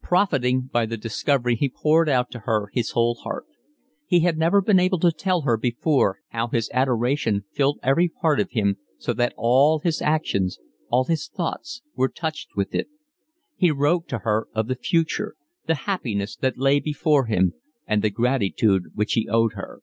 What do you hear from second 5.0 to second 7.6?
to tell her before how his adoration